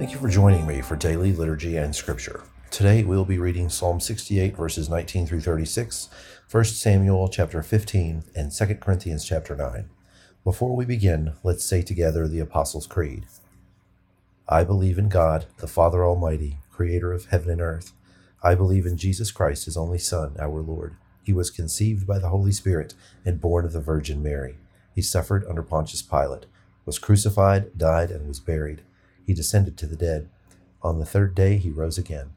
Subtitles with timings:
[0.00, 2.42] Thank you for joining me for daily liturgy and scripture.
[2.70, 6.08] Today we'll be reading Psalm 68 verses 19 through 36,
[6.50, 9.90] 1 Samuel chapter 15, and 2 Corinthians chapter 9.
[10.42, 13.26] Before we begin, let's say together the Apostles' Creed.
[14.48, 17.92] I believe in God, the Father Almighty, creator of heaven and earth.
[18.42, 20.96] I believe in Jesus Christ, his only Son, our Lord.
[21.24, 22.94] He was conceived by the Holy Spirit
[23.26, 24.56] and born of the Virgin Mary.
[24.94, 26.46] He suffered under Pontius Pilate,
[26.86, 28.80] was crucified, died, and was buried
[29.30, 30.28] he descended to the dead.
[30.82, 32.30] On the third day he rose again.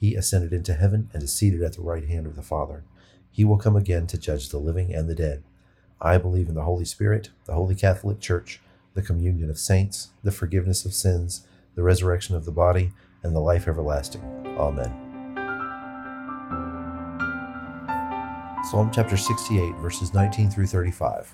[0.00, 2.84] He ascended into heaven and is seated at the right hand of the Father.
[3.30, 5.42] He will come again to judge the living and the dead.
[6.00, 8.62] I believe in the Holy Spirit, the Holy Catholic Church,
[8.94, 12.92] the communion of saints, the forgiveness of sins, the resurrection of the body,
[13.22, 14.22] and the life everlasting.
[14.56, 14.88] Amen.
[18.70, 21.30] Psalm chapter 68, verses 19 through 35.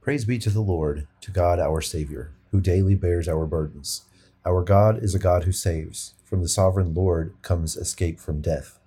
[0.00, 4.06] Praise be to the Lord, to God our Savior who daily bears our burdens.
[4.46, 6.14] Our God is a God who saves.
[6.24, 8.78] From the sovereign Lord comes escape from death.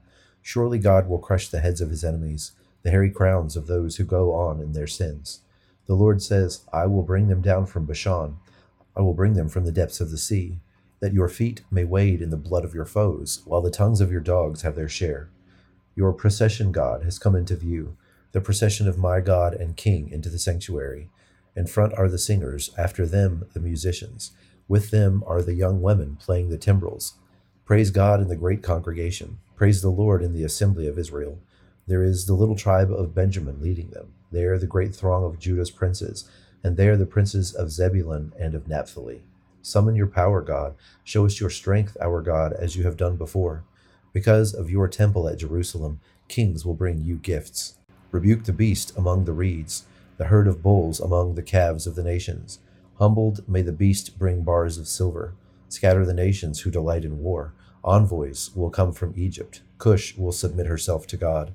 [0.42, 4.06] Surely God will crush the heads of his enemies, the hairy crowns of those who
[4.06, 5.42] go on in their sins.
[5.86, 8.38] The Lord says, I will bring them down from Bashan.
[8.98, 10.58] I will bring them from the depths of the sea,
[11.00, 14.12] that your feet may wade in the blood of your foes, while the tongues of
[14.12, 15.30] your dogs have their share.
[15.96, 17.98] Your procession, God, has come into view,
[18.32, 21.12] the procession of my God and King into the sanctuary.
[21.60, 24.32] In front are the singers, after them the musicians.
[24.70, 27.16] With them are the young women playing the timbrels.
[27.66, 29.40] Praise God in the great congregation.
[29.58, 31.38] Praise the Lord in the assembly of Israel.
[31.86, 34.14] There is the little tribe of Benjamin leading them.
[34.32, 36.30] There the great throng of Judah's princes,
[36.64, 39.22] and there the princes of Zebulun and of Naphtali.
[39.62, 40.76] Summon your power, God.
[41.04, 43.66] Show us your strength, our God, as you have done before.
[44.14, 46.00] Because of your temple at Jerusalem,
[46.30, 47.78] kings will bring you gifts.
[48.12, 49.84] Rebuke the beast among the reeds
[50.20, 52.60] the herd of bulls among the calves of the nations.
[52.98, 55.34] Humbled may the beast bring bars of silver.
[55.70, 57.54] Scatter the nations who delight in war.
[57.86, 59.62] Envoys will come from Egypt.
[59.78, 61.54] Cush will submit herself to God.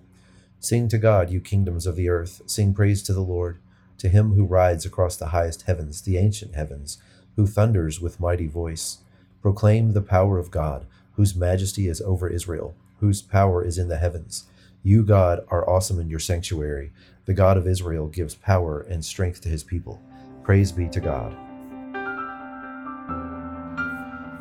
[0.60, 2.41] Sing to God, you kingdoms of the earth.
[2.47, 3.58] Sing praise to the Lord,
[3.98, 6.97] to him who rides across the highest heavens, the ancient heavens,
[7.36, 9.00] who thunders with mighty voice.
[9.42, 10.86] Proclaim the power of God,
[11.16, 14.44] whose majesty is over Israel, whose power is in the heavens.
[14.82, 16.92] You, God, are awesome in your sanctuary.
[17.26, 20.02] The God of Israel gives power and strength to his people.
[20.42, 21.34] Praise be to God.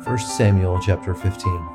[0.06, 1.68] 1 Samuel chapter 15.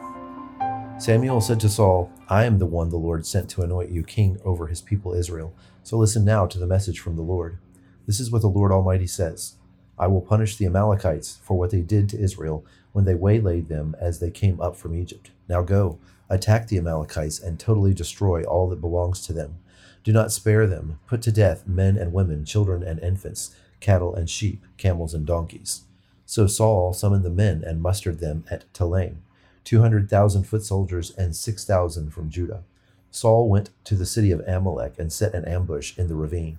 [0.99, 4.37] Samuel said to Saul, I am the one the Lord sent to anoint you king
[4.45, 5.51] over his people Israel.
[5.81, 7.57] So listen now to the message from the Lord.
[8.05, 9.55] This is what the Lord Almighty says
[9.97, 13.95] I will punish the Amalekites for what they did to Israel when they waylaid them
[13.99, 15.31] as they came up from Egypt.
[15.47, 15.97] Now go,
[16.29, 19.55] attack the Amalekites and totally destroy all that belongs to them
[20.03, 20.99] do not spare them.
[21.07, 25.83] Put to death men and women, children and infants, cattle and sheep, camels and donkeys.
[26.25, 29.17] So Saul summoned the men and mustered them at Telaim,
[29.63, 32.63] two hundred thousand foot soldiers and six thousand from Judah.
[33.11, 36.57] Saul went to the city of Amalek and set an ambush in the ravine.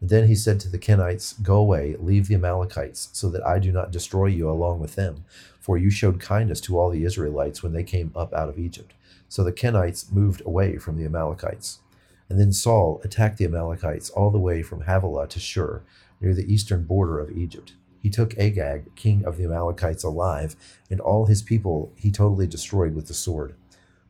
[0.00, 3.70] Then he said to the Kenites, Go away, leave the Amalekites, so that I do
[3.70, 5.24] not destroy you along with them.
[5.60, 8.94] For you showed kindness to all the Israelites when they came up out of Egypt.
[9.28, 11.78] So the Kenites moved away from the Amalekites.
[12.28, 15.82] And then Saul attacked the Amalekites all the way from Havilah to Shur,
[16.20, 17.74] near the eastern border of Egypt.
[17.98, 20.56] He took Agag, king of the Amalekites, alive,
[20.90, 23.54] and all his people he totally destroyed with the sword.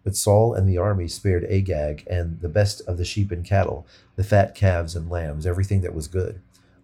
[0.05, 3.87] But Saul and the army spared Agag and the best of the sheep and cattle,
[4.17, 6.41] the fat calves and lambs, everything that was good.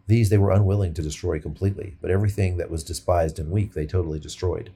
[0.07, 3.87] These they were unwilling to destroy completely, but everything that was despised and weak they
[3.87, 4.71] totally destroyed.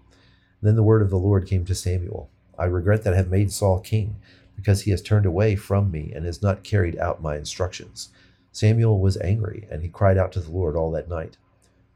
[0.60, 3.50] Then the word of the Lord came to Samuel I regret that I have made
[3.50, 4.16] Saul king
[4.56, 8.10] because he has turned away from me and has not carried out my instructions.
[8.52, 11.36] Samuel was angry, and he cried out to the Lord all that night.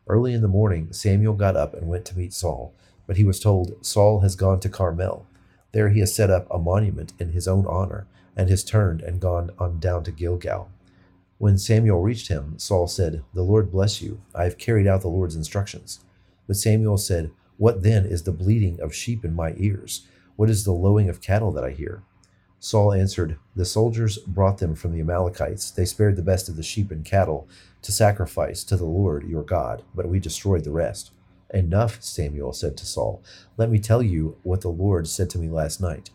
[0.08, 2.74] Early in the morning, Samuel got up and went to meet Saul,
[3.06, 5.26] but he was told, Saul has gone to Carmel.
[5.72, 8.06] There he has set up a monument in his own honor,
[8.36, 10.70] and has turned and gone on down to Gilgal.
[11.38, 14.22] When Samuel reached him, Saul said, The Lord bless you.
[14.34, 16.00] I have carried out the Lord's instructions.
[16.46, 20.06] But Samuel said, What then is the bleating of sheep in my ears?
[20.36, 22.02] What is the lowing of cattle that I hear?
[22.58, 25.70] Saul answered, The soldiers brought them from the Amalekites.
[25.70, 27.48] They spared the best of the sheep and cattle
[27.82, 31.12] to sacrifice to the Lord your God, but we destroyed the rest.
[31.50, 33.22] Enough, Samuel said to Saul.
[33.56, 36.10] Let me tell you what the Lord said to me last night.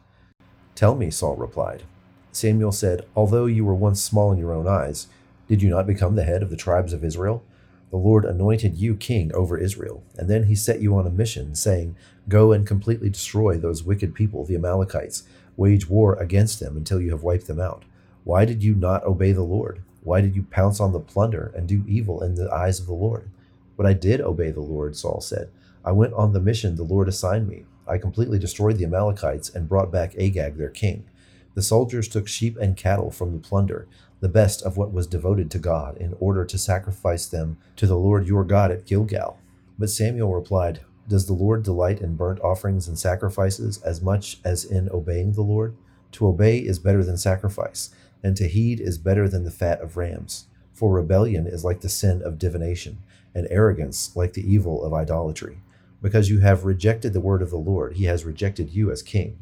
[0.76, 1.84] Tell me, Saul replied.
[2.32, 5.08] Samuel said, Although you were once small in your own eyes,
[5.48, 7.44] did you not become the head of the tribes of Israel?
[7.92, 11.56] The Lord anointed you king over Israel, and then he set you on a mission,
[11.56, 11.98] saying,
[12.30, 15.24] Go and completely destroy those wicked people, the Amalekites
[15.62, 17.84] Wage war against them until you have wiped them out.
[18.24, 19.84] Why did you not obey the Lord?
[20.02, 22.94] Why did you pounce on the plunder and do evil in the eyes of the
[22.94, 23.30] Lord?
[23.78, 25.52] But I did obey the Lord, Saul said.
[25.86, 27.66] I went on the mission the Lord assigned me.
[27.88, 31.04] I completely destroyed the Amalekites and brought back Agag, their king.
[31.54, 33.88] The soldiers took sheep and cattle from the plunder,
[34.20, 37.98] the best of what was devoted to God, in order to sacrifice them to the
[37.98, 39.38] Lord your God at Gilgal.
[39.78, 40.80] But Samuel replied,
[41.12, 45.42] Does the Lord delight in burnt offerings and sacrifices as much as in obeying the
[45.42, 45.76] Lord?
[46.14, 47.90] To obey is better than sacrifice,
[48.24, 50.46] and to heed is better than the fat of rams.
[50.72, 53.00] For rebellion is like the sin of divination,
[53.36, 55.58] and arrogance like the evil of idolatry.
[56.02, 59.38] Because you have rejected the word of the Lord, he has rejected you as king.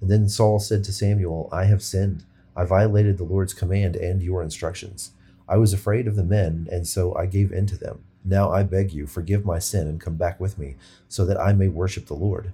[0.00, 2.22] And then Saul said to Samuel, I have sinned.
[2.54, 5.10] I violated the Lord's command and your instructions.
[5.48, 8.04] I was afraid of the men, and so I gave in to them.
[8.24, 10.76] Now I beg you, forgive my sin and come back with me,
[11.08, 12.52] so that I may worship the Lord.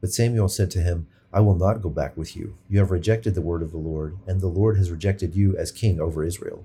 [0.00, 2.56] But Samuel said to him, I will not go back with you.
[2.68, 5.70] You have rejected the word of the Lord, and the Lord has rejected you as
[5.70, 6.64] king over Israel.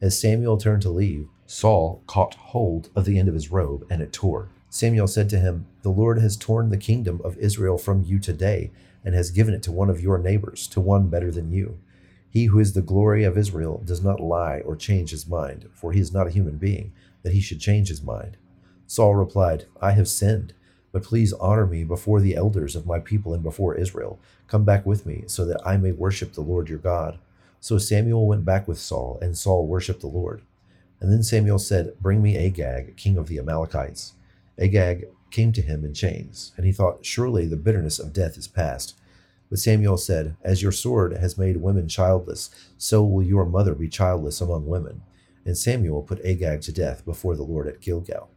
[0.00, 4.02] As Samuel turned to leave, Saul caught hold of the end of his robe, and
[4.02, 4.48] it tore.
[4.68, 8.70] Samuel said to him, The Lord has torn the kingdom of Israel from you today
[9.04, 11.78] and has given it to one of your neighbors, to one better than you.
[12.28, 15.92] He who is the glory of Israel does not lie or change his mind, for
[15.92, 16.92] he is not a human being,
[17.22, 18.36] that he should change his mind.
[18.86, 20.52] Saul replied, I have sinned,
[20.92, 24.20] but please honor me before the elders of my people and before Israel.
[24.46, 27.18] Come back with me, so that I may worship the Lord your God.
[27.60, 30.42] So Samuel went back with Saul, and Saul worshipped the Lord.
[31.00, 34.12] And then Samuel said, Bring me Agag, king of the Amalekites.
[34.58, 38.46] Agag came to him in chains, and he thought, Surely the bitterness of death is
[38.46, 38.94] past.
[39.48, 43.88] But Samuel said, As your sword has made women childless, so will your mother be
[43.88, 45.02] childless among women.
[45.44, 48.30] And Samuel put Agag to death before the Lord at Gilgal.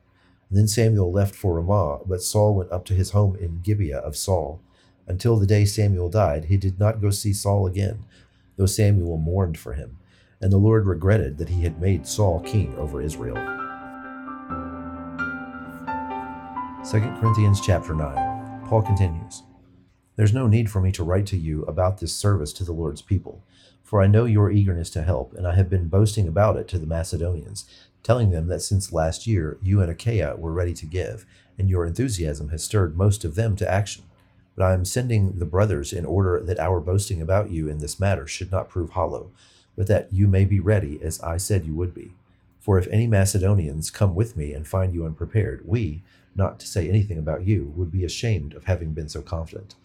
[0.49, 4.15] Then Samuel left for Ramah, but Saul went up to his home in Gibeah of
[4.15, 4.61] Saul.
[5.07, 8.05] Until the day Samuel died, he did not go see Saul again,
[8.57, 9.97] though Samuel mourned for him.
[10.41, 13.35] And the Lord regretted that he had made Saul king over Israel.
[16.89, 18.65] 2 Corinthians chapter 9.
[18.67, 19.43] Paul continues
[20.15, 23.01] There's no need for me to write to you about this service to the Lord's
[23.01, 23.43] people,
[23.83, 26.79] for I know your eagerness to help, and I have been boasting about it to
[26.79, 27.65] the Macedonians,
[28.01, 31.25] telling them that since last year you and Achaia were ready to give,
[31.57, 34.03] and your enthusiasm has stirred most of them to action.
[34.55, 37.99] But I am sending the brothers in order that our boasting about you in this
[37.99, 39.31] matter should not prove hollow,
[39.75, 42.13] but that you may be ready as I said you would be.
[42.61, 46.03] For if any Macedonians come with me and find you unprepared, we,
[46.35, 49.75] not to say anything about you, would be ashamed of having been so confident.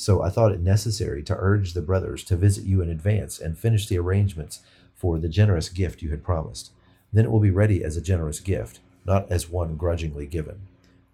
[0.00, 3.58] So I thought it necessary to urge the brothers to visit you in advance and
[3.58, 4.60] finish the arrangements
[4.94, 6.70] for the generous gift you had promised.
[7.12, 10.60] Then it will be ready as a generous gift, not as one grudgingly given.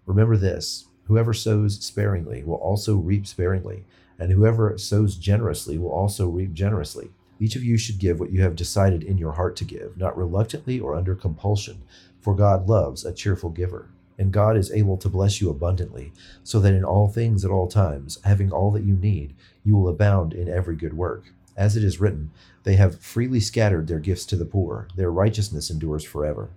[0.04, 3.84] Remember this whoever sows sparingly will also reap sparingly,
[4.18, 7.08] and whoever sows generously will also reap generously.
[7.40, 10.14] Each of you should give what you have decided in your heart to give, not
[10.14, 11.80] reluctantly or under compulsion,
[12.20, 13.88] for God loves a cheerful giver
[14.18, 16.12] and God is able to bless you abundantly,
[16.42, 19.34] so that in all things at all times, having all that you need,
[19.64, 21.32] you will abound in every good work.
[21.56, 22.30] As it is written,
[22.64, 26.50] they have freely scattered their gifts to the poor, their righteousness endures forever.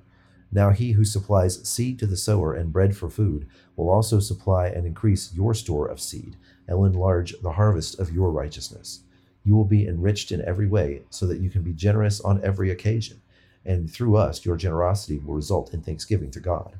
[0.51, 4.67] Now he who supplies seed to the sower and bread for food will also supply
[4.67, 6.35] and increase your store of seed,
[6.67, 9.01] and will enlarge the harvest of your righteousness.
[9.43, 12.69] You will be enriched in every way, so that you can be generous on every
[12.71, 13.21] occasion,
[13.65, 16.77] and through us your generosity will result in thanksgiving to God.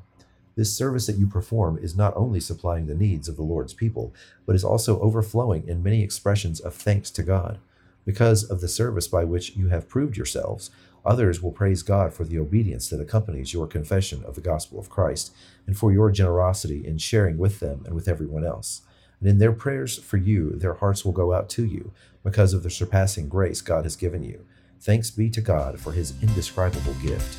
[0.58, 4.12] This service that you perform is not only supplying the needs of the Lord's people,
[4.44, 7.60] but is also overflowing in many expressions of thanks to God.
[8.04, 10.72] Because of the service by which you have proved yourselves,
[11.06, 14.90] others will praise God for the obedience that accompanies your confession of the gospel of
[14.90, 15.32] Christ,
[15.64, 18.82] and for your generosity in sharing with them and with everyone else.
[19.20, 21.92] And in their prayers for you, their hearts will go out to you
[22.24, 24.44] because of the surpassing grace God has given you.
[24.80, 27.38] Thanks be to God for his indescribable gift.